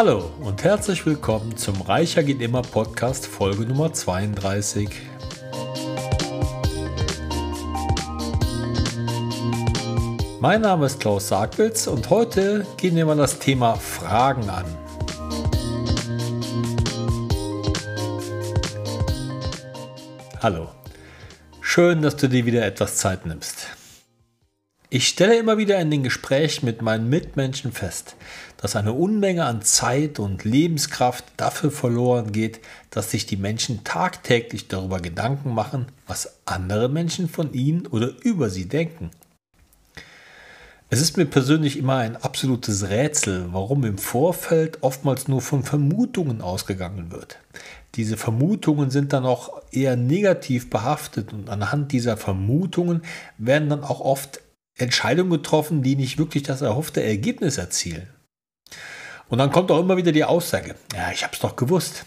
Hallo 0.00 0.30
und 0.42 0.62
herzlich 0.62 1.04
willkommen 1.06 1.56
zum 1.56 1.80
Reicher 1.80 2.22
geht 2.22 2.40
immer 2.40 2.62
Podcast 2.62 3.26
Folge 3.26 3.66
Nummer 3.66 3.92
32. 3.92 4.88
Mein 10.38 10.60
Name 10.60 10.86
ist 10.86 11.00
Klaus 11.00 11.26
Sargwitz 11.26 11.88
und 11.88 12.10
heute 12.10 12.64
gehen 12.76 12.94
wir 12.94 13.06
mal 13.06 13.16
das 13.16 13.40
Thema 13.40 13.74
Fragen 13.74 14.48
an. 14.48 14.66
Hallo, 20.40 20.68
schön, 21.60 22.02
dass 22.02 22.14
du 22.14 22.28
dir 22.28 22.46
wieder 22.46 22.64
etwas 22.64 22.98
Zeit 22.98 23.26
nimmst. 23.26 23.77
Ich 24.90 25.06
stelle 25.06 25.36
immer 25.36 25.58
wieder 25.58 25.78
in 25.80 25.90
den 25.90 26.02
Gesprächen 26.02 26.64
mit 26.64 26.80
meinen 26.80 27.10
Mitmenschen 27.10 27.72
fest, 27.72 28.16
dass 28.56 28.74
eine 28.74 28.94
Unmenge 28.94 29.44
an 29.44 29.60
Zeit 29.60 30.18
und 30.18 30.44
Lebenskraft 30.44 31.26
dafür 31.36 31.70
verloren 31.70 32.32
geht, 32.32 32.60
dass 32.88 33.10
sich 33.10 33.26
die 33.26 33.36
Menschen 33.36 33.84
tagtäglich 33.84 34.68
darüber 34.68 35.00
Gedanken 35.00 35.52
machen, 35.52 35.88
was 36.06 36.38
andere 36.46 36.88
Menschen 36.88 37.28
von 37.28 37.52
ihnen 37.52 37.86
oder 37.86 38.12
über 38.22 38.48
sie 38.48 38.66
denken. 38.66 39.10
Es 40.88 41.02
ist 41.02 41.18
mir 41.18 41.26
persönlich 41.26 41.76
immer 41.76 41.96
ein 41.96 42.16
absolutes 42.16 42.88
Rätsel, 42.88 43.48
warum 43.52 43.84
im 43.84 43.98
Vorfeld 43.98 44.82
oftmals 44.82 45.28
nur 45.28 45.42
von 45.42 45.64
Vermutungen 45.64 46.40
ausgegangen 46.40 47.12
wird. 47.12 47.36
Diese 47.96 48.16
Vermutungen 48.16 48.88
sind 48.88 49.12
dann 49.12 49.26
auch 49.26 49.60
eher 49.70 49.96
negativ 49.96 50.70
behaftet 50.70 51.34
und 51.34 51.50
anhand 51.50 51.92
dieser 51.92 52.16
Vermutungen 52.16 53.02
werden 53.36 53.68
dann 53.68 53.84
auch 53.84 54.00
oft 54.00 54.40
Entscheidungen 54.78 55.30
getroffen, 55.30 55.82
die 55.82 55.96
nicht 55.96 56.18
wirklich 56.18 56.44
das 56.44 56.62
erhoffte 56.62 57.02
Ergebnis 57.02 57.58
erzielen. 57.58 58.08
Und 59.28 59.38
dann 59.38 59.52
kommt 59.52 59.70
auch 59.70 59.80
immer 59.80 59.96
wieder 59.96 60.12
die 60.12 60.24
Aussage, 60.24 60.74
ja, 60.94 61.10
ich 61.12 61.22
habe 61.22 61.34
es 61.34 61.40
doch 61.40 61.56
gewusst. 61.56 62.04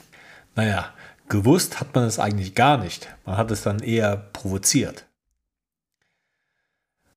Naja, 0.55 0.93
gewusst 1.29 1.79
hat 1.79 1.93
man 1.93 2.05
es 2.05 2.19
eigentlich 2.19 2.55
gar 2.55 2.77
nicht. 2.77 3.07
Man 3.25 3.37
hat 3.37 3.51
es 3.51 3.61
dann 3.61 3.79
eher 3.79 4.17
provoziert. 4.17 5.05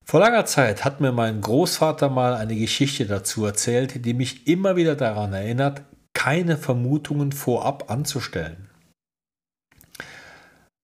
Vor 0.05 0.21
langer 0.21 0.45
Zeit 0.45 0.85
hat 0.85 1.01
mir 1.01 1.13
mein 1.13 1.41
Großvater 1.41 2.11
mal 2.11 2.35
eine 2.35 2.55
Geschichte 2.55 3.07
dazu 3.07 3.47
erzählt, 3.47 4.05
die 4.05 4.13
mich 4.13 4.47
immer 4.47 4.77
wieder 4.77 4.97
daran 4.97 5.33
erinnert, 5.33 5.83
keine 6.13 6.59
Vermutungen 6.59 7.33
vorab 7.33 7.91
anzustellen. 7.91 8.69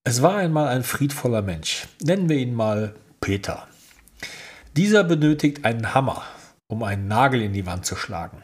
Es 0.05 0.23
war 0.23 0.37
einmal 0.37 0.69
ein 0.69 0.83
friedvoller 0.83 1.43
Mensch, 1.43 1.87
nennen 2.03 2.31
wir 2.31 2.39
ihn 2.39 2.55
mal 2.55 2.95
Peter. 3.21 3.69
Dieser 4.77 5.03
benötigt 5.03 5.65
einen 5.65 5.95
Hammer, 5.95 6.23
um 6.69 6.85
einen 6.85 7.09
Nagel 7.09 7.43
in 7.43 7.53
die 7.53 7.67
Wand 7.67 7.85
zu 7.85 7.97
schlagen. 7.97 8.41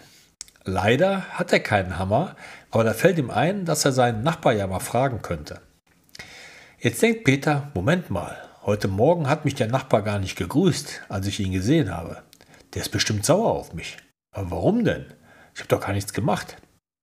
Leider 0.65 1.23
hat 1.31 1.53
er 1.53 1.61
keinen 1.61 2.01
Hammer, 2.01 2.35
aber 2.73 2.83
da 2.83 2.95
fällt 2.95 3.19
ihm 3.19 3.31
ein, 3.31 3.65
dass 3.65 3.85
er 3.85 3.93
seinen 3.93 4.25
Nachbar 4.25 4.53
ja 4.53 4.67
mal 4.67 4.81
fragen 4.81 5.23
könnte. 5.23 5.61
Jetzt 6.81 7.01
denkt 7.01 7.23
Peter, 7.23 7.71
Moment 7.75 8.11
mal, 8.11 8.37
heute 8.65 8.89
Morgen 8.89 9.29
hat 9.29 9.45
mich 9.45 9.55
der 9.55 9.69
Nachbar 9.69 10.03
gar 10.03 10.19
nicht 10.19 10.37
gegrüßt, 10.37 11.03
als 11.09 11.29
ich 11.29 11.39
ihn 11.39 11.53
gesehen 11.53 11.95
habe. 11.95 12.25
Der 12.75 12.83
ist 12.83 12.91
bestimmt 12.91 13.25
sauer 13.25 13.53
auf 13.53 13.73
mich. 13.73 13.97
Aber 14.33 14.51
warum 14.51 14.85
denn? 14.85 15.07
Ich 15.55 15.61
habe 15.61 15.69
doch 15.69 15.81
gar 15.81 15.93
nichts 15.93 16.13
gemacht. 16.13 16.57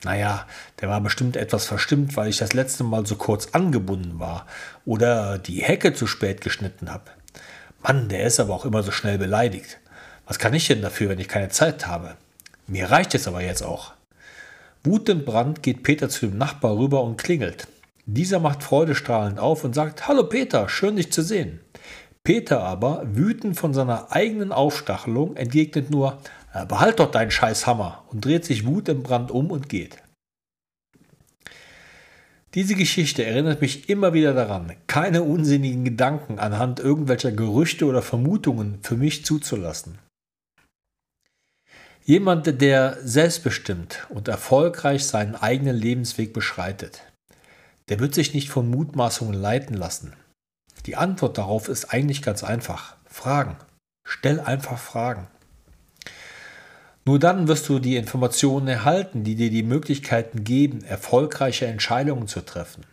Naja, 0.03 0.45
der 0.81 0.89
war 0.89 0.99
bestimmt 0.99 1.37
etwas 1.37 1.65
verstimmt, 1.65 2.17
weil 2.17 2.27
ich 2.27 2.39
das 2.39 2.51
letzte 2.51 2.83
Mal 2.83 3.05
so 3.05 3.15
kurz 3.15 3.47
angebunden 3.53 4.19
war 4.19 4.47
oder 4.83 5.37
die 5.37 5.63
Hecke 5.63 5.93
zu 5.93 6.07
spät 6.07 6.41
geschnitten 6.41 6.91
habe. 6.91 7.05
Mann, 7.83 8.07
der 8.07 8.23
ist 8.25 8.39
aber 8.39 8.53
auch 8.53 8.65
immer 8.65 8.81
so 8.81 8.91
schnell 8.91 9.17
beleidigt. 9.17 9.77
Was 10.25 10.39
kann 10.39 10.53
ich 10.53 10.67
denn 10.67 10.81
dafür, 10.81 11.09
wenn 11.09 11.19
ich 11.19 11.27
keine 11.27 11.49
Zeit 11.49 11.85
habe? 11.85 12.15
Mir 12.65 12.89
reicht 12.89 13.13
es 13.13 13.27
aber 13.27 13.41
jetzt 13.41 13.61
auch. 13.61 13.91
Wutentbrannt 14.85 15.61
geht 15.63 15.83
Peter 15.83 16.07
zu 16.07 16.27
dem 16.27 16.37
Nachbar 16.37 16.77
rüber 16.77 17.03
und 17.03 17.17
klingelt. 17.17 17.67
Dieser 18.05 18.39
macht 18.39 18.63
freudestrahlend 18.63 19.37
auf 19.37 19.65
und 19.65 19.75
sagt: 19.75 20.07
Hallo 20.07 20.23
Peter, 20.23 20.69
schön 20.69 20.95
dich 20.95 21.11
zu 21.11 21.21
sehen. 21.21 21.59
Peter 22.23 22.61
aber, 22.61 23.03
wütend 23.05 23.57
von 23.57 23.73
seiner 23.73 24.13
eigenen 24.13 24.53
Aufstachelung, 24.53 25.35
entgegnet 25.35 25.89
nur: 25.89 26.19
Behalt 26.69 26.99
doch 26.99 27.11
deinen 27.11 27.31
Scheißhammer 27.31 28.03
und 28.11 28.23
dreht 28.23 28.45
sich 28.45 28.65
wutentbrannt 28.65 29.29
um 29.29 29.51
und 29.51 29.67
geht. 29.67 30.02
Diese 32.53 32.75
Geschichte 32.75 33.25
erinnert 33.25 33.61
mich 33.61 33.89
immer 33.89 34.13
wieder 34.13 34.33
daran, 34.33 34.75
keine 34.85 35.23
unsinnigen 35.23 35.83
Gedanken 35.83 36.37
anhand 36.37 36.79
irgendwelcher 36.79 37.31
Gerüchte 37.31 37.85
oder 37.85 38.03
Vermutungen 38.03 38.77
für 38.83 38.95
mich 38.95 39.25
zuzulassen. 39.25 39.97
Jemand, 42.05 42.61
der 42.61 42.97
selbstbestimmt 43.01 44.05
und 44.09 44.27
erfolgreich 44.27 45.05
seinen 45.05 45.35
eigenen 45.35 45.75
Lebensweg 45.75 46.33
beschreitet, 46.33 47.01
der 47.89 47.99
wird 47.99 48.13
sich 48.13 48.33
nicht 48.33 48.49
von 48.49 48.69
Mutmaßungen 48.69 49.33
leiten 49.33 49.75
lassen. 49.75 50.13
Die 50.85 50.95
Antwort 50.95 51.37
darauf 51.37 51.69
ist 51.69 51.93
eigentlich 51.93 52.21
ganz 52.21 52.43
einfach. 52.43 52.97
Fragen. 53.05 53.55
Stell 54.05 54.39
einfach 54.41 54.77
Fragen. 54.77 55.27
Nur 57.05 57.19
dann 57.19 57.47
wirst 57.47 57.67
du 57.67 57.79
die 57.79 57.97
Informationen 57.97 58.67
erhalten, 58.67 59.23
die 59.23 59.35
dir 59.35 59.49
die 59.49 59.63
Möglichkeiten 59.63 60.43
geben, 60.43 60.83
erfolgreiche 60.83 61.65
Entscheidungen 61.65 62.27
zu 62.27 62.41
treffen. 62.41 62.85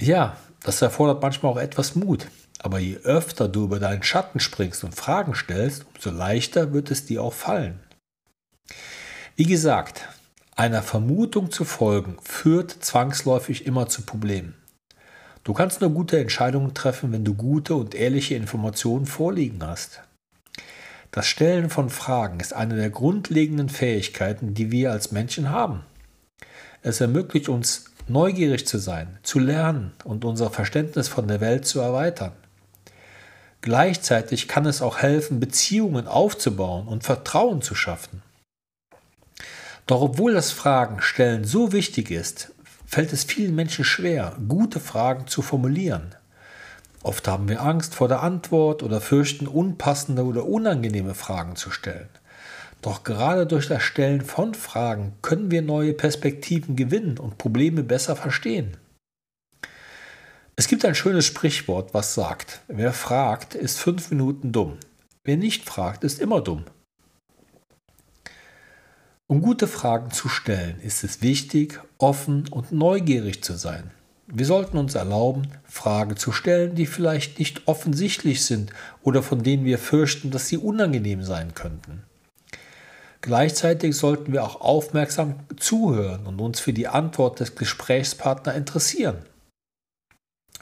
Ja, 0.00 0.36
das 0.62 0.82
erfordert 0.82 1.22
manchmal 1.22 1.52
auch 1.52 1.58
etwas 1.58 1.94
Mut, 1.94 2.28
aber 2.58 2.78
je 2.78 2.96
öfter 2.98 3.48
du 3.48 3.64
über 3.64 3.78
deinen 3.78 4.02
Schatten 4.02 4.40
springst 4.40 4.84
und 4.84 4.94
Fragen 4.94 5.34
stellst, 5.34 5.86
umso 5.94 6.10
leichter 6.10 6.72
wird 6.72 6.90
es 6.90 7.06
dir 7.06 7.22
auch 7.22 7.32
fallen. 7.32 7.80
Wie 9.36 9.46
gesagt, 9.46 10.06
einer 10.54 10.82
Vermutung 10.82 11.50
zu 11.50 11.64
folgen 11.64 12.16
führt 12.22 12.70
zwangsläufig 12.70 13.66
immer 13.66 13.88
zu 13.88 14.02
Problemen. 14.02 14.54
Du 15.44 15.54
kannst 15.54 15.80
nur 15.80 15.90
gute 15.90 16.18
Entscheidungen 16.18 16.74
treffen, 16.74 17.12
wenn 17.12 17.24
du 17.24 17.34
gute 17.34 17.74
und 17.74 17.94
ehrliche 17.94 18.34
Informationen 18.34 19.06
vorliegen 19.06 19.64
hast. 19.64 20.02
Das 21.10 21.26
Stellen 21.26 21.70
von 21.70 21.88
Fragen 21.88 22.38
ist 22.38 22.52
eine 22.52 22.76
der 22.76 22.90
grundlegenden 22.90 23.68
Fähigkeiten, 23.68 24.54
die 24.54 24.70
wir 24.70 24.92
als 24.92 25.10
Menschen 25.10 25.50
haben. 25.50 25.84
Es 26.82 27.00
ermöglicht 27.00 27.48
uns, 27.48 27.86
neugierig 28.08 28.66
zu 28.66 28.78
sein, 28.78 29.18
zu 29.22 29.38
lernen 29.38 29.92
und 30.04 30.24
unser 30.24 30.50
Verständnis 30.50 31.08
von 31.08 31.26
der 31.26 31.40
Welt 31.40 31.66
zu 31.66 31.80
erweitern. 31.80 32.32
Gleichzeitig 33.60 34.48
kann 34.48 34.66
es 34.66 34.82
auch 34.82 34.98
helfen, 34.98 35.40
Beziehungen 35.40 36.06
aufzubauen 36.06 36.86
und 36.86 37.04
Vertrauen 37.04 37.62
zu 37.62 37.74
schaffen. 37.74 38.22
Doch 39.86 40.02
obwohl 40.02 40.34
das 40.34 40.52
Fragen 40.52 41.00
stellen 41.00 41.44
so 41.44 41.72
wichtig 41.72 42.10
ist, 42.10 42.52
fällt 42.86 43.12
es 43.12 43.24
vielen 43.24 43.54
Menschen 43.54 43.84
schwer, 43.84 44.36
gute 44.46 44.80
Fragen 44.80 45.26
zu 45.26 45.42
formulieren. 45.42 46.14
Oft 47.02 47.28
haben 47.28 47.48
wir 47.48 47.62
Angst 47.62 47.94
vor 47.94 48.08
der 48.08 48.22
Antwort 48.22 48.82
oder 48.82 49.00
fürchten 49.00 49.46
unpassende 49.46 50.24
oder 50.24 50.46
unangenehme 50.46 51.14
Fragen 51.14 51.56
zu 51.56 51.70
stellen. 51.70 52.08
Doch 52.82 53.02
gerade 53.02 53.46
durch 53.46 53.68
das 53.68 53.82
Stellen 53.82 54.22
von 54.22 54.54
Fragen 54.54 55.14
können 55.22 55.50
wir 55.50 55.62
neue 55.62 55.94
Perspektiven 55.94 56.76
gewinnen 56.76 57.18
und 57.18 57.38
Probleme 57.38 57.82
besser 57.82 58.14
verstehen. 58.14 58.76
Es 60.54 60.66
gibt 60.66 60.84
ein 60.84 60.94
schönes 60.94 61.24
Sprichwort, 61.24 61.94
was 61.94 62.14
sagt, 62.14 62.62
wer 62.66 62.92
fragt, 62.92 63.54
ist 63.54 63.78
fünf 63.78 64.10
Minuten 64.10 64.50
dumm. 64.52 64.78
Wer 65.24 65.36
nicht 65.36 65.64
fragt, 65.64 66.04
ist 66.04 66.20
immer 66.20 66.40
dumm. 66.40 66.64
Um 69.28 69.42
gute 69.42 69.68
Fragen 69.68 70.10
zu 70.10 70.28
stellen, 70.28 70.80
ist 70.80 71.04
es 71.04 71.20
wichtig, 71.20 71.80
offen 71.98 72.48
und 72.48 72.72
neugierig 72.72 73.44
zu 73.44 73.54
sein. 73.54 73.90
Wir 74.30 74.44
sollten 74.44 74.76
uns 74.76 74.94
erlauben, 74.94 75.48
Fragen 75.64 76.16
zu 76.18 76.32
stellen, 76.32 76.74
die 76.74 76.86
vielleicht 76.86 77.38
nicht 77.38 77.66
offensichtlich 77.66 78.44
sind 78.44 78.72
oder 79.02 79.22
von 79.22 79.42
denen 79.42 79.64
wir 79.64 79.78
fürchten, 79.78 80.30
dass 80.30 80.48
sie 80.48 80.58
unangenehm 80.58 81.22
sein 81.22 81.54
könnten. 81.54 82.02
Gleichzeitig 83.22 83.96
sollten 83.96 84.32
wir 84.32 84.44
auch 84.44 84.60
aufmerksam 84.60 85.34
zuhören 85.56 86.26
und 86.26 86.40
uns 86.40 86.60
für 86.60 86.74
die 86.74 86.88
Antwort 86.88 87.40
des 87.40 87.56
Gesprächspartners 87.56 88.54
interessieren. 88.54 89.16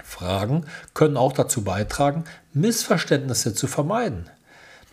Fragen 0.02 0.64
können 0.94 1.16
auch 1.16 1.32
dazu 1.32 1.64
beitragen, 1.64 2.24
Missverständnisse 2.52 3.52
zu 3.52 3.66
vermeiden. 3.66 4.30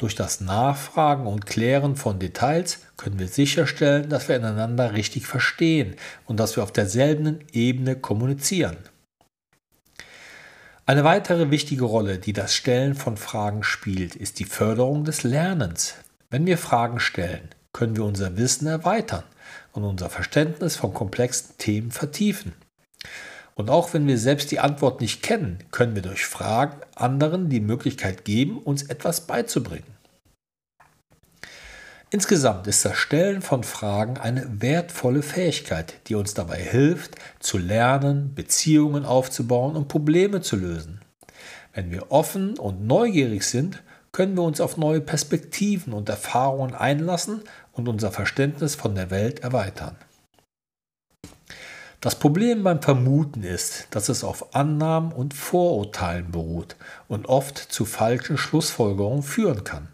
Durch 0.03 0.15
das 0.15 0.41
Nachfragen 0.41 1.27
und 1.27 1.45
Klären 1.45 1.95
von 1.95 2.19
Details 2.19 2.79
können 2.97 3.19
wir 3.19 3.29
sicherstellen, 3.29 4.09
dass 4.09 4.27
wir 4.27 4.35
einander 4.35 4.91
richtig 4.91 5.27
verstehen 5.27 5.95
und 6.25 6.41
dass 6.41 6.57
wir 6.57 6.63
auf 6.63 6.73
derselben 6.73 7.39
Ebene 7.53 7.95
kommunizieren. 7.95 8.75
Eine 10.85 11.05
weitere 11.05 11.51
wichtige 11.51 11.85
Rolle, 11.85 12.17
die 12.17 12.33
das 12.33 12.53
Stellen 12.53 12.95
von 12.95 13.15
Fragen 13.15 13.63
spielt, 13.63 14.17
ist 14.17 14.39
die 14.39 14.43
Förderung 14.43 15.05
des 15.05 15.23
Lernens. 15.23 15.93
Wenn 16.29 16.45
wir 16.45 16.57
Fragen 16.57 16.99
stellen, 16.99 17.47
können 17.71 17.95
wir 17.95 18.03
unser 18.03 18.35
Wissen 18.35 18.67
erweitern 18.67 19.23
und 19.71 19.85
unser 19.85 20.09
Verständnis 20.09 20.75
von 20.75 20.93
komplexen 20.93 21.57
Themen 21.57 21.91
vertiefen. 21.91 22.51
Und 23.55 23.69
auch 23.69 23.93
wenn 23.93 24.07
wir 24.07 24.17
selbst 24.17 24.51
die 24.51 24.59
Antwort 24.59 25.01
nicht 25.01 25.21
kennen, 25.21 25.59
können 25.71 25.95
wir 25.95 26.01
durch 26.01 26.25
Fragen 26.25 26.77
anderen 26.95 27.49
die 27.49 27.59
Möglichkeit 27.59 28.25
geben, 28.25 28.57
uns 28.57 28.83
etwas 28.83 29.21
beizubringen. 29.21 29.93
Insgesamt 32.09 32.67
ist 32.67 32.85
das 32.85 32.95
Stellen 32.95 33.41
von 33.41 33.63
Fragen 33.63 34.17
eine 34.17 34.61
wertvolle 34.61 35.23
Fähigkeit, 35.23 35.95
die 36.07 36.13
uns 36.13 36.35
dabei 36.35 36.57
hilft, 36.57 37.15
zu 37.39 37.57
lernen, 37.57 38.35
Beziehungen 38.35 39.03
aufzubauen 39.03 39.75
und 39.75 39.87
Probleme 39.87 40.41
zu 40.41 40.55
lösen. 40.55 41.01
Wenn 41.73 41.89
wir 41.89 42.11
offen 42.11 42.59
und 42.59 42.85
neugierig 42.85 43.43
sind, 43.45 43.81
können 44.11 44.37
wir 44.37 44.43
uns 44.43 44.61
auf 44.61 44.77
neue 44.77 45.01
Perspektiven 45.01 45.91
und 45.91 46.07
Erfahrungen 46.07 46.75
einlassen 46.75 47.41
und 47.71 47.89
unser 47.89 48.11
Verständnis 48.11 48.75
von 48.75 48.93
der 48.93 49.09
Welt 49.09 49.39
erweitern. 49.39 49.95
Das 52.03 52.15
Problem 52.15 52.63
beim 52.63 52.81
Vermuten 52.81 53.43
ist, 53.43 53.87
dass 53.91 54.09
es 54.09 54.25
auf 54.25 54.53
Annahmen 54.53 55.13
und 55.13 55.33
Vorurteilen 55.33 56.31
beruht 56.31 56.75
und 57.07 57.27
oft 57.27 57.57
zu 57.57 57.85
falschen 57.85 58.37
Schlussfolgerungen 58.37 59.23
führen 59.23 59.63
kann. 59.63 59.87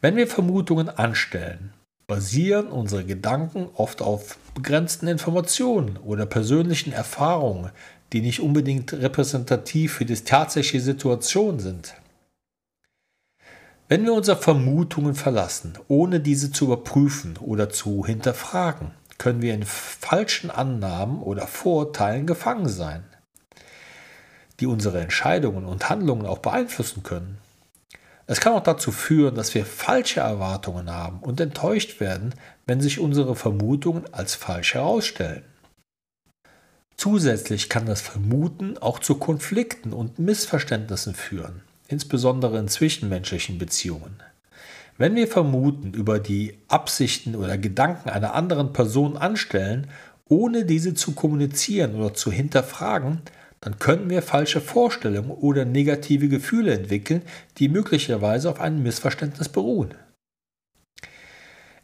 Wenn 0.00 0.16
wir 0.16 0.26
Vermutungen 0.26 0.88
anstellen, 0.88 1.74
basieren 2.08 2.66
unsere 2.66 3.04
Gedanken 3.04 3.68
oft 3.74 4.02
auf 4.02 4.36
begrenzten 4.56 5.06
Informationen 5.06 5.96
oder 5.98 6.26
persönlichen 6.26 6.92
Erfahrungen, 6.92 7.70
die 8.12 8.20
nicht 8.20 8.40
unbedingt 8.40 8.92
repräsentativ 8.92 9.92
für 9.92 10.04
die 10.04 10.16
tatsächliche 10.16 10.84
Situation 10.84 11.60
sind. 11.60 11.94
Wenn 13.86 14.04
wir 14.04 14.14
unsere 14.14 14.38
Vermutungen 14.38 15.14
verlassen, 15.14 15.74
ohne 15.86 16.18
diese 16.18 16.50
zu 16.50 16.64
überprüfen 16.64 17.36
oder 17.36 17.70
zu 17.70 18.04
hinterfragen, 18.04 18.90
können 19.22 19.40
wir 19.40 19.54
in 19.54 19.62
falschen 19.62 20.50
Annahmen 20.50 21.22
oder 21.22 21.46
Vorurteilen 21.46 22.26
gefangen 22.26 22.68
sein, 22.68 23.04
die 24.58 24.66
unsere 24.66 25.00
Entscheidungen 25.00 25.64
und 25.64 25.88
Handlungen 25.88 26.26
auch 26.26 26.38
beeinflussen 26.38 27.04
können. 27.04 27.38
Es 28.26 28.40
kann 28.40 28.52
auch 28.54 28.64
dazu 28.64 28.90
führen, 28.90 29.36
dass 29.36 29.54
wir 29.54 29.64
falsche 29.64 30.18
Erwartungen 30.18 30.90
haben 30.90 31.20
und 31.20 31.40
enttäuscht 31.40 32.00
werden, 32.00 32.34
wenn 32.66 32.80
sich 32.80 32.98
unsere 32.98 33.36
Vermutungen 33.36 34.12
als 34.12 34.34
falsch 34.34 34.74
herausstellen. 34.74 35.44
Zusätzlich 36.96 37.68
kann 37.68 37.86
das 37.86 38.00
Vermuten 38.00 38.76
auch 38.78 38.98
zu 38.98 39.14
Konflikten 39.14 39.92
und 39.92 40.18
Missverständnissen 40.18 41.14
führen, 41.14 41.62
insbesondere 41.86 42.58
in 42.58 42.66
zwischenmenschlichen 42.66 43.56
Beziehungen. 43.56 44.20
Wenn 44.98 45.14
wir 45.14 45.26
Vermuten 45.26 45.94
über 45.94 46.18
die 46.18 46.58
Absichten 46.68 47.34
oder 47.34 47.58
Gedanken 47.58 48.08
einer 48.10 48.34
anderen 48.34 48.72
Person 48.72 49.16
anstellen, 49.16 49.88
ohne 50.28 50.64
diese 50.64 50.94
zu 50.94 51.12
kommunizieren 51.12 51.94
oder 51.94 52.14
zu 52.14 52.30
hinterfragen, 52.30 53.22
dann 53.60 53.78
könnten 53.78 54.10
wir 54.10 54.22
falsche 54.22 54.60
Vorstellungen 54.60 55.30
oder 55.30 55.64
negative 55.64 56.28
Gefühle 56.28 56.74
entwickeln, 56.74 57.22
die 57.58 57.68
möglicherweise 57.68 58.50
auf 58.50 58.60
einem 58.60 58.82
Missverständnis 58.82 59.48
beruhen. 59.48 59.94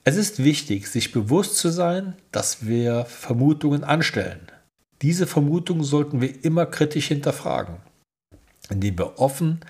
Es 0.05 0.17
ist 0.17 0.43
wichtig, 0.43 0.89
sich 0.89 1.13
bewusst 1.13 1.57
zu 1.57 1.69
sein, 1.69 2.15
dass 2.33 2.67
wir 2.67 3.05
Vermutungen 3.05 3.85
anstellen. 3.85 4.41
Diese 5.03 5.27
Vermutungen 5.27 5.85
sollten 5.85 6.21
wir 6.21 6.45
immer 6.45 6.67
kritisch 6.67 7.09
hinterfragen, 7.09 7.77
indem 8.71 8.99
wir 8.99 9.19
offen 9.21 9.61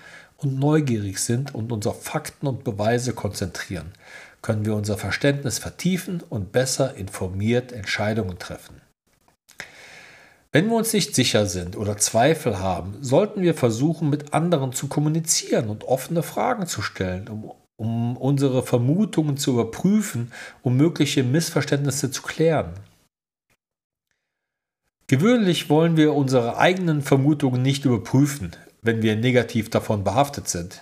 und 0.41 0.59
neugierig 0.59 1.19
sind 1.19 1.53
und 1.53 1.71
uns 1.71 1.85
auf 1.87 2.03
Fakten 2.03 2.47
und 2.47 2.63
Beweise 2.63 3.13
konzentrieren, 3.13 3.93
können 4.41 4.65
wir 4.65 4.75
unser 4.75 4.97
Verständnis 4.97 5.59
vertiefen 5.59 6.21
und 6.29 6.51
besser 6.51 6.95
informiert 6.95 7.71
Entscheidungen 7.71 8.39
treffen. 8.39 8.81
Wenn 10.51 10.67
wir 10.67 10.77
uns 10.77 10.93
nicht 10.93 11.13
sicher 11.13 11.45
sind 11.45 11.77
oder 11.77 11.97
Zweifel 11.97 12.59
haben, 12.59 12.97
sollten 13.01 13.41
wir 13.41 13.53
versuchen, 13.53 14.09
mit 14.09 14.33
anderen 14.33 14.73
zu 14.73 14.87
kommunizieren 14.87 15.69
und 15.69 15.83
offene 15.83 16.23
Fragen 16.23 16.65
zu 16.65 16.81
stellen, 16.81 17.27
um, 17.27 17.51
um 17.75 18.17
unsere 18.17 18.63
Vermutungen 18.63 19.37
zu 19.37 19.51
überprüfen, 19.51 20.31
um 20.63 20.75
mögliche 20.75 21.23
Missverständnisse 21.23 22.09
zu 22.09 22.23
klären. 22.23 22.73
Gewöhnlich 25.05 25.69
wollen 25.69 25.97
wir 25.97 26.13
unsere 26.13 26.57
eigenen 26.57 27.01
Vermutungen 27.01 27.61
nicht 27.61 27.85
überprüfen, 27.85 28.55
wenn 28.81 29.01
wir 29.01 29.15
negativ 29.15 29.69
davon 29.69 30.03
behaftet 30.03 30.47
sind. 30.47 30.81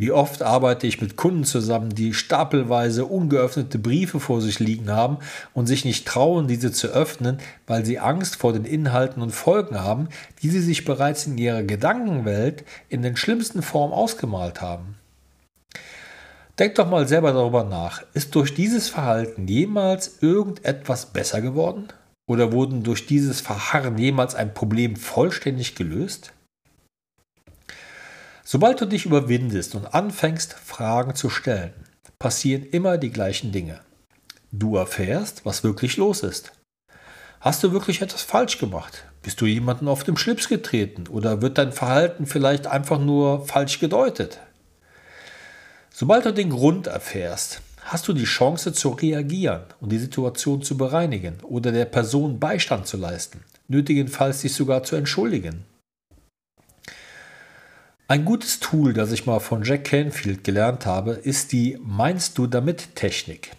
Wie 0.00 0.12
oft 0.12 0.42
arbeite 0.42 0.86
ich 0.86 1.00
mit 1.00 1.16
Kunden 1.16 1.42
zusammen, 1.42 1.92
die 1.92 2.14
stapelweise 2.14 3.04
ungeöffnete 3.04 3.80
Briefe 3.80 4.20
vor 4.20 4.40
sich 4.40 4.60
liegen 4.60 4.92
haben 4.92 5.18
und 5.54 5.66
sich 5.66 5.84
nicht 5.84 6.06
trauen, 6.06 6.46
diese 6.46 6.70
zu 6.70 6.86
öffnen, 6.86 7.38
weil 7.66 7.84
sie 7.84 7.98
Angst 7.98 8.36
vor 8.36 8.52
den 8.52 8.64
Inhalten 8.64 9.20
und 9.20 9.32
Folgen 9.32 9.80
haben, 9.80 10.08
die 10.40 10.50
sie 10.50 10.60
sich 10.60 10.84
bereits 10.84 11.26
in 11.26 11.36
ihrer 11.36 11.64
Gedankenwelt 11.64 12.64
in 12.88 13.02
den 13.02 13.16
schlimmsten 13.16 13.60
Formen 13.60 13.92
ausgemalt 13.92 14.60
haben. 14.60 14.94
Denkt 16.60 16.78
doch 16.78 16.88
mal 16.88 17.08
selber 17.08 17.32
darüber 17.32 17.64
nach. 17.64 18.02
Ist 18.14 18.36
durch 18.36 18.54
dieses 18.54 18.88
Verhalten 18.88 19.48
jemals 19.48 20.18
irgendetwas 20.20 21.06
besser 21.06 21.40
geworden? 21.40 21.88
Oder 22.28 22.52
wurden 22.52 22.84
durch 22.84 23.06
dieses 23.06 23.40
Verharren 23.40 23.98
jemals 23.98 24.36
ein 24.36 24.54
Problem 24.54 24.94
vollständig 24.94 25.74
gelöst? 25.74 26.32
Sobald 28.50 28.80
du 28.80 28.86
dich 28.86 29.04
überwindest 29.04 29.74
und 29.74 29.92
anfängst, 29.92 30.54
Fragen 30.54 31.14
zu 31.14 31.28
stellen, 31.28 31.74
passieren 32.18 32.62
immer 32.62 32.96
die 32.96 33.10
gleichen 33.10 33.52
Dinge. 33.52 33.80
Du 34.52 34.76
erfährst, 34.76 35.44
was 35.44 35.64
wirklich 35.64 35.98
los 35.98 36.22
ist. 36.22 36.52
Hast 37.40 37.62
du 37.62 37.72
wirklich 37.72 38.00
etwas 38.00 38.22
falsch 38.22 38.56
gemacht? 38.56 39.04
Bist 39.20 39.42
du 39.42 39.44
jemanden 39.44 39.86
auf 39.86 40.02
dem 40.02 40.16
Schlips 40.16 40.48
getreten 40.48 41.08
oder 41.08 41.42
wird 41.42 41.58
dein 41.58 41.72
Verhalten 41.72 42.24
vielleicht 42.24 42.66
einfach 42.66 42.98
nur 42.98 43.44
falsch 43.44 43.80
gedeutet? 43.80 44.38
Sobald 45.90 46.24
du 46.24 46.32
den 46.32 46.48
Grund 46.48 46.86
erfährst, 46.86 47.60
hast 47.82 48.08
du 48.08 48.14
die 48.14 48.24
Chance 48.24 48.72
zu 48.72 48.88
reagieren 48.88 49.64
und 49.82 49.92
die 49.92 49.98
Situation 49.98 50.62
zu 50.62 50.78
bereinigen 50.78 51.36
oder 51.42 51.70
der 51.70 51.84
Person 51.84 52.40
Beistand 52.40 52.86
zu 52.86 52.96
leisten, 52.96 53.44
nötigenfalls 53.68 54.40
dich 54.40 54.54
sogar 54.54 54.84
zu 54.84 54.96
entschuldigen. 54.96 55.66
Ein 58.10 58.24
gutes 58.24 58.58
Tool, 58.58 58.94
das 58.94 59.12
ich 59.12 59.26
mal 59.26 59.38
von 59.38 59.64
Jack 59.64 59.84
Canfield 59.84 60.42
gelernt 60.42 60.86
habe, 60.86 61.10
ist 61.10 61.52
die 61.52 61.78
Meinst 61.82 62.38
du 62.38 62.46
damit 62.46 62.96
Technik. 62.96 63.50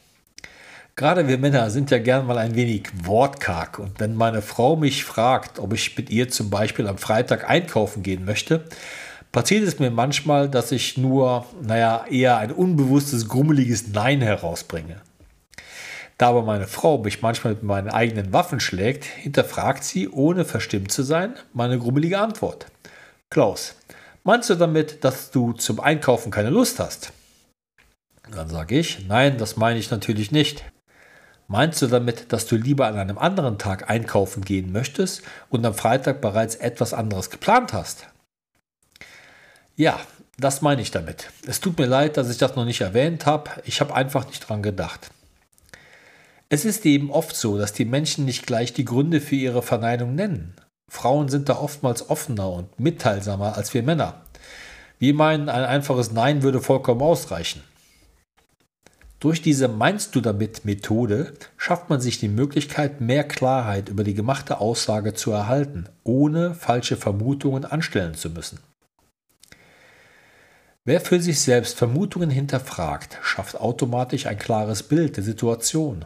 Gerade 0.95 1.27
wir 1.27 1.37
Männer 1.37 1.69
sind 1.69 1.91
ja 1.91 1.99
gern 1.99 2.25
mal 2.25 2.39
ein 2.39 2.55
wenig 2.55 2.89
wortkarg 3.03 3.77
und 3.77 3.99
wenn 3.99 4.15
meine 4.15 4.41
Frau 4.41 4.75
mich 4.75 5.05
fragt, 5.05 5.59
ob 5.59 5.73
ich 5.73 5.95
mit 5.95 6.09
ihr 6.09 6.29
zum 6.29 6.49
Beispiel 6.49 6.87
am 6.87 6.97
Freitag 6.97 7.47
einkaufen 7.47 8.01
gehen 8.01 8.25
möchte, 8.25 8.65
passiert 9.31 9.67
es 9.67 9.77
mir 9.77 9.91
manchmal, 9.91 10.49
dass 10.49 10.71
ich 10.71 10.97
nur, 10.97 11.45
naja, 11.61 12.05
eher 12.09 12.39
ein 12.39 12.51
unbewusstes, 12.51 13.29
grummeliges 13.29 13.89
Nein 13.89 14.19
herausbringe. 14.19 14.99
Da 16.17 16.29
aber 16.29 16.41
meine 16.41 16.65
Frau 16.65 16.97
mich 16.97 17.21
manchmal 17.21 17.53
mit 17.53 17.61
meinen 17.61 17.89
eigenen 17.89 18.33
Waffen 18.33 18.59
schlägt, 18.59 19.03
hinterfragt 19.03 19.83
sie, 19.83 20.09
ohne 20.09 20.43
verstimmt 20.43 20.91
zu 20.91 21.03
sein, 21.03 21.35
meine 21.53 21.77
grummelige 21.77 22.17
Antwort. 22.17 22.65
Klaus, 23.29 23.75
Meinst 24.23 24.49
du 24.49 24.55
damit, 24.55 25.03
dass 25.03 25.31
du 25.31 25.53
zum 25.53 25.79
Einkaufen 25.79 26.31
keine 26.31 26.49
Lust 26.49 26.79
hast? 26.79 27.13
Dann 28.31 28.49
sage 28.49 28.77
ich, 28.77 29.07
nein, 29.07 29.37
das 29.37 29.57
meine 29.57 29.79
ich 29.79 29.89
natürlich 29.91 30.31
nicht. 30.31 30.63
Meinst 31.47 31.81
du 31.81 31.87
damit, 31.87 32.31
dass 32.31 32.45
du 32.45 32.57
lieber 32.57 32.85
an 32.87 32.97
einem 32.97 33.17
anderen 33.17 33.57
Tag 33.57 33.89
einkaufen 33.89 34.43
gehen 34.45 34.71
möchtest 34.71 35.23
und 35.49 35.65
am 35.65 35.73
Freitag 35.73 36.21
bereits 36.21 36.55
etwas 36.55 36.93
anderes 36.93 37.31
geplant 37.31 37.73
hast? 37.73 38.07
Ja, 39.75 39.99
das 40.37 40.61
meine 40.61 40.81
ich 40.81 40.91
damit. 40.91 41.31
Es 41.47 41.59
tut 41.59 41.79
mir 41.79 41.87
leid, 41.87 42.17
dass 42.17 42.29
ich 42.29 42.37
das 42.37 42.55
noch 42.55 42.65
nicht 42.65 42.81
erwähnt 42.81 43.25
habe. 43.25 43.49
Ich 43.65 43.81
habe 43.81 43.95
einfach 43.95 44.27
nicht 44.27 44.47
dran 44.47 44.61
gedacht. 44.61 45.09
Es 46.49 46.65
ist 46.65 46.85
eben 46.85 47.11
oft 47.11 47.35
so, 47.35 47.57
dass 47.57 47.73
die 47.73 47.85
Menschen 47.85 48.25
nicht 48.25 48.45
gleich 48.45 48.73
die 48.73 48.85
Gründe 48.85 49.21
für 49.21 49.35
ihre 49.35 49.61
Verneinung 49.61 50.15
nennen. 50.15 50.53
Frauen 50.89 51.29
sind 51.29 51.47
da 51.47 51.57
oftmals 51.57 52.09
offener 52.09 52.51
und 52.51 52.79
mitteilsamer 52.79 53.55
als 53.55 53.73
wir 53.73 53.83
Männer. 53.83 54.21
Wir 54.97 55.13
meinen, 55.13 55.47
ein 55.47 55.63
einfaches 55.63 56.11
Nein 56.11 56.43
würde 56.43 56.61
vollkommen 56.61 57.01
ausreichen. 57.01 57.63
Durch 59.19 59.41
diese 59.41 59.67
Meinst 59.67 60.15
du 60.15 60.21
damit 60.21 60.65
Methode 60.65 61.33
schafft 61.57 61.89
man 61.89 62.01
sich 62.01 62.19
die 62.19 62.29
Möglichkeit, 62.29 63.01
mehr 63.01 63.25
Klarheit 63.25 63.89
über 63.89 64.03
die 64.03 64.13
gemachte 64.13 64.59
Aussage 64.59 65.13
zu 65.13 65.31
erhalten, 65.31 65.87
ohne 66.03 66.53
falsche 66.53 66.97
Vermutungen 66.97 67.65
anstellen 67.65 68.15
zu 68.15 68.29
müssen. 68.29 68.59
Wer 70.85 71.01
für 71.01 71.19
sich 71.19 71.41
selbst 71.41 71.77
Vermutungen 71.77 72.29
hinterfragt, 72.29 73.17
schafft 73.21 73.59
automatisch 73.59 74.25
ein 74.25 74.39
klares 74.39 74.83
Bild 74.83 75.17
der 75.17 75.23
Situation 75.23 76.05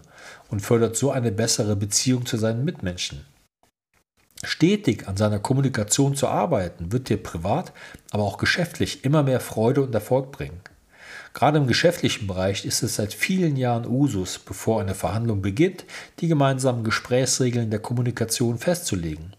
und 0.50 0.62
fördert 0.62 0.98
so 0.98 1.12
eine 1.12 1.32
bessere 1.32 1.75
Beziehung 1.75 2.25
zu 2.25 2.38
seinen 2.38 2.66
Mitmenschen. 2.66 3.25
Stetig 4.44 5.08
an 5.08 5.18
seiner 5.18 5.40
Kommunikation 5.40 6.16
zu 6.16 6.28
arbeiten, 6.28 6.92
wird 6.92 7.10
dir 7.10 7.22
privat, 7.22 7.72
aber 8.12 8.24
auch 8.24 8.38
geschäftlich 8.38 9.06
immer 9.06 9.24
mehr 9.24 9.40
Freude 9.40 9.82
und 9.82 9.96
Erfolg 9.96 10.32
bringen. 10.32 10.60
Gerade 11.34 11.58
im 11.58 11.68
geschäftlichen 11.68 12.28
Bereich 12.28 12.66
ist 12.66 12.84
es 12.84 12.96
seit 12.96 13.14
vielen 13.14 13.56
Jahren 13.56 13.88
Usus, 13.88 14.38
bevor 14.38 14.82
eine 14.82 14.94
Verhandlung 14.94 15.42
beginnt, 15.42 15.86
die 16.20 16.28
gemeinsamen 16.28 16.84
Gesprächsregeln 16.84 17.72
der 17.72 17.80
Kommunikation 17.80 18.60
festzulegen. 18.60 19.36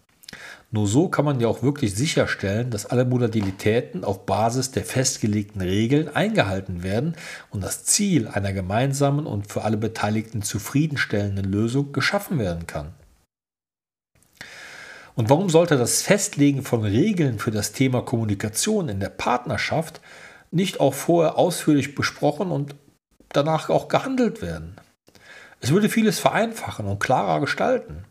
Nur 0.71 0.87
so 0.87 1.07
kann 1.07 1.23
man 1.23 1.39
ja 1.39 1.47
auch 1.47 1.63
wirklich 1.63 1.95
sicherstellen, 1.95 2.69
dass 2.69 2.85
alle 2.85 3.05
Modalitäten 3.05 4.03
auf 4.03 4.25
Basis 4.25 4.71
der 4.71 4.83
festgelegten 4.83 5.61
Regeln 5.61 6.13
eingehalten 6.13 6.83
werden 6.83 7.15
und 7.49 7.63
das 7.63 7.85
Ziel 7.85 8.27
einer 8.27 8.51
gemeinsamen 8.51 9.25
und 9.25 9.49
für 9.49 9.63
alle 9.63 9.77
Beteiligten 9.77 10.41
zufriedenstellenden 10.41 11.45
Lösung 11.45 11.93
geschaffen 11.93 12.39
werden 12.39 12.67
kann. 12.67 12.93
Und 15.15 15.29
warum 15.29 15.49
sollte 15.49 15.77
das 15.77 16.01
Festlegen 16.01 16.61
von 16.63 16.83
Regeln 16.83 17.39
für 17.39 17.51
das 17.51 17.71
Thema 17.71 18.01
Kommunikation 18.01 18.89
in 18.89 18.99
der 18.99 19.09
Partnerschaft 19.09 20.01
nicht 20.51 20.79
auch 20.79 20.93
vorher 20.93 21.37
ausführlich 21.37 21.95
besprochen 21.95 22.51
und 22.51 22.75
danach 23.29 23.69
auch 23.69 23.87
gehandelt 23.87 24.41
werden? 24.41 24.75
Es 25.61 25.71
würde 25.71 25.89
vieles 25.89 26.19
vereinfachen 26.19 26.85
und 26.85 26.99
klarer 26.99 27.39
gestalten. 27.39 28.03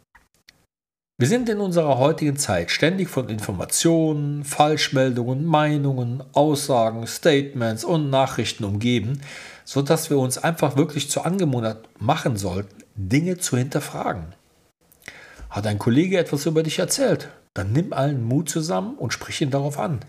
Wir 1.16 1.28
sind 1.28 1.48
in 1.48 1.60
unserer 1.60 1.98
heutigen 1.98 2.36
Zeit 2.36 2.72
ständig 2.72 3.08
von 3.08 3.28
Informationen, 3.28 4.42
Falschmeldungen, 4.42 5.44
Meinungen, 5.44 6.24
Aussagen, 6.32 7.06
Statements 7.06 7.84
und 7.84 8.10
Nachrichten 8.10 8.64
umgeben, 8.64 9.20
sodass 9.64 10.10
wir 10.10 10.18
uns 10.18 10.38
einfach 10.38 10.76
wirklich 10.76 11.10
zur 11.10 11.24
Angewohnheit 11.24 11.88
machen 12.00 12.36
sollten, 12.36 12.82
Dinge 12.96 13.38
zu 13.38 13.56
hinterfragen. 13.56 14.34
Hat 15.54 15.68
ein 15.68 15.78
Kollege 15.78 16.18
etwas 16.18 16.46
über 16.46 16.64
dich 16.64 16.80
erzählt, 16.80 17.28
dann 17.54 17.70
nimm 17.70 17.92
allen 17.92 18.24
Mut 18.24 18.48
zusammen 18.48 18.96
und 18.96 19.12
sprich 19.12 19.40
ihn 19.40 19.52
darauf 19.52 19.78
an. 19.78 20.00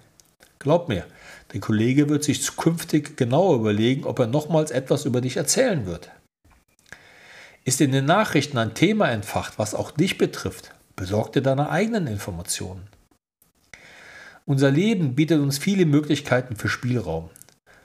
Glaub 0.58 0.90
mir, 0.90 1.06
der 1.54 1.60
Kollege 1.60 2.10
wird 2.10 2.24
sich 2.24 2.42
zukünftig 2.42 3.16
genauer 3.16 3.58
überlegen, 3.58 4.06
ob 4.06 4.18
er 4.18 4.26
nochmals 4.26 4.72
etwas 4.72 5.06
über 5.06 5.22
dich 5.22 5.38
erzählen 5.38 5.86
wird. 5.86 6.10
Ist 7.64 7.80
in 7.80 7.92
den 7.92 8.06
Nachrichten 8.06 8.58
ein 8.58 8.74
Thema 8.74 9.12
entfacht, 9.12 9.60
was 9.60 9.76
auch 9.76 9.92
dich 9.92 10.18
betrifft, 10.18 10.74
besorg 10.96 11.34
dir 11.34 11.44
deine 11.44 11.70
eigenen 11.70 12.08
Informationen. 12.08 12.88
Unser 14.48 14.72
Leben 14.72 15.14
bietet 15.14 15.42
uns 15.42 15.60
viele 15.60 15.86
Möglichkeiten 15.86 16.56
für 16.56 16.70
Spielraum. 16.70 17.30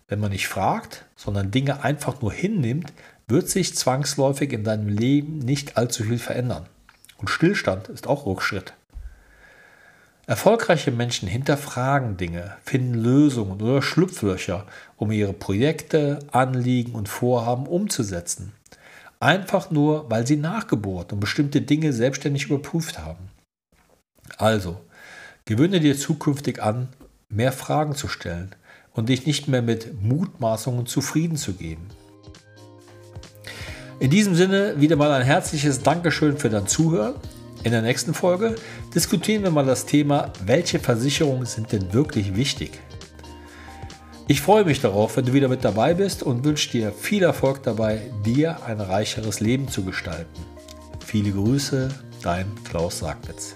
Wenn 0.09 0.21
man 0.21 0.33
nicht 0.33 0.49
fragt, 0.49 1.05
sondern 1.15 1.51
Dinge 1.51 1.85
einfach 1.85 2.23
nur 2.23 2.33
hinnimmt, 2.33 2.91
wird 3.29 3.51
sich 3.51 3.77
zwangsläufig 3.77 4.51
in 4.55 4.65
deinem 4.65 4.89
Leben 4.89 5.41
nicht 5.41 5.77
allzu 5.77 6.05
viel 6.05 6.19
verändern. 6.19 6.67
Und 7.21 7.29
Stillstand 7.29 7.89
ist 7.89 8.07
auch 8.07 8.25
Rückschritt. 8.25 8.73
Erfolgreiche 10.27 10.91
Menschen 10.91 11.29
hinterfragen 11.29 12.17
Dinge, 12.17 12.57
finden 12.65 12.95
Lösungen 12.95 13.61
oder 13.61 13.83
Schlupflöcher, 13.83 14.67
um 14.97 15.11
ihre 15.11 15.33
Projekte, 15.33 16.21
Anliegen 16.31 16.93
und 16.93 17.09
Vorhaben 17.09 17.67
umzusetzen. 17.67 18.53
Einfach 19.19 19.71
nur, 19.71 20.11
weil 20.11 20.27
sie 20.27 20.37
nachgebohrt 20.37 21.13
und 21.13 21.21
bestimmte 21.21 21.61
Dinge 21.61 21.93
selbstständig 21.93 22.47
überprüft 22.47 22.99
haben. 23.01 23.29
Also, 24.39 24.81
gewöhne 25.45 25.81
dir 25.81 25.99
zukünftig 25.99 26.63
an, 26.63 26.89
mehr 27.29 27.53
Fragen 27.53 27.95
zu 27.95 28.09
stellen 28.09 28.55
und 28.93 29.11
dich 29.11 29.27
nicht 29.27 29.49
mehr 29.49 29.63
mit 29.63 30.03
Mutmaßungen 30.03 30.87
zufrieden 30.87 31.37
zu 31.37 31.53
geben. 31.53 31.89
In 34.01 34.09
diesem 34.09 34.35
Sinne 34.35 34.81
wieder 34.81 34.97
mal 34.97 35.13
ein 35.13 35.27
herzliches 35.27 35.83
Dankeschön 35.83 36.39
für 36.39 36.49
dein 36.49 36.67
Zuhören. 36.67 37.17
In 37.65 37.71
der 37.71 37.83
nächsten 37.83 38.15
Folge 38.15 38.55
diskutieren 38.95 39.43
wir 39.43 39.51
mal 39.51 39.67
das 39.67 39.85
Thema, 39.85 40.33
welche 40.47 40.79
Versicherungen 40.79 41.45
sind 41.45 41.71
denn 41.71 41.93
wirklich 41.93 42.35
wichtig? 42.35 42.81
Ich 44.27 44.41
freue 44.41 44.65
mich 44.65 44.81
darauf, 44.81 45.19
wenn 45.19 45.27
du 45.27 45.35
wieder 45.35 45.49
mit 45.49 45.65
dabei 45.65 45.93
bist 45.93 46.23
und 46.23 46.45
wünsche 46.45 46.71
dir 46.71 46.93
viel 46.93 47.23
Erfolg 47.23 47.63
dabei, 47.63 48.01
dir 48.25 48.65
ein 48.65 48.81
reicheres 48.81 49.41
Leben 49.41 49.69
zu 49.69 49.85
gestalten. 49.85 50.47
Viele 51.05 51.33
Grüße, 51.33 51.91
dein 52.23 52.47
Klaus 52.65 53.01
Sagwitz. 53.01 53.55